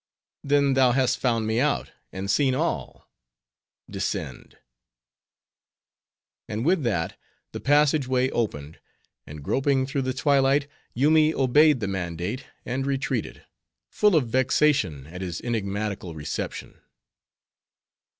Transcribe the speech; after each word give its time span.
"Then 0.43 0.73
thou 0.73 0.93
hast 0.93 1.19
found 1.19 1.45
me 1.45 1.59
out, 1.59 1.91
and 2.11 2.27
seen 2.31 2.55
all! 2.55 3.07
Descend." 3.87 4.57
And 6.49 6.65
with 6.65 6.81
that, 6.81 7.19
the 7.51 7.59
passage 7.59 8.07
way 8.07 8.31
opened, 8.31 8.79
and 9.27 9.43
groping 9.43 9.85
through 9.85 10.01
the 10.01 10.11
twilight, 10.15 10.65
Yoomy 10.95 11.35
obeyed 11.35 11.81
the 11.81 11.87
mandate, 11.87 12.47
and 12.65 12.83
retreated; 12.87 13.45
full 13.91 14.15
of 14.15 14.27
vexation 14.29 15.05
at 15.05 15.21
his 15.21 15.39
enigmatical 15.41 16.15
reception. 16.15 16.81